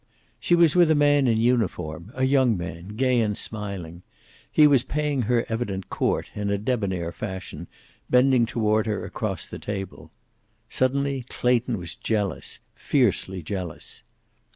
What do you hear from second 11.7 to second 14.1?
was jealous, fiercely jealous.